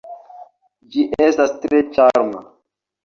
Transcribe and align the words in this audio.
Ĝi 0.95 1.05
estas 1.27 1.53
tre 1.67 1.83
ĉarma. 1.99 2.43